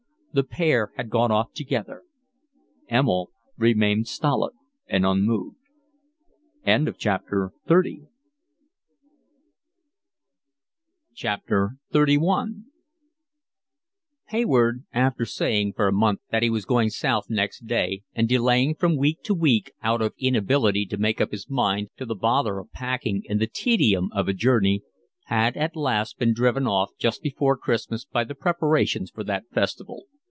The 0.33 0.43
pair 0.45 0.93
had 0.95 1.09
gone 1.09 1.29
off 1.29 1.51
together. 1.51 2.03
Emil 2.87 3.31
remained 3.57 4.07
stolid 4.07 4.53
and 4.87 5.05
unmoved. 5.05 5.57
XXXI 6.65 7.49
Hayward, 14.29 14.85
after 14.93 15.25
saying 15.25 15.73
for 15.73 15.87
a 15.89 15.91
month 15.91 16.21
that 16.29 16.43
he 16.43 16.49
was 16.49 16.63
going 16.63 16.89
South 16.89 17.25
next 17.29 17.67
day 17.67 18.03
and 18.15 18.29
delaying 18.29 18.73
from 18.75 18.95
week 18.95 19.21
to 19.23 19.33
week 19.33 19.73
out 19.81 20.01
of 20.01 20.13
inability 20.17 20.85
to 20.85 20.97
make 20.97 21.19
up 21.19 21.31
his 21.31 21.49
mind 21.49 21.89
to 21.97 22.05
the 22.05 22.15
bother 22.15 22.57
of 22.59 22.71
packing 22.71 23.23
and 23.27 23.41
the 23.41 23.47
tedium 23.47 24.09
of 24.13 24.29
a 24.29 24.33
journey, 24.33 24.81
had 25.25 25.57
at 25.57 25.75
last 25.75 26.17
been 26.17 26.33
driven 26.33 26.65
off 26.65 26.91
just 26.97 27.21
before 27.21 27.57
Christmas 27.57 28.05
by 28.05 28.23
the 28.23 28.33
preparations 28.35 29.11
for 29.11 29.25
that 29.25 29.43
festival. 29.51 30.05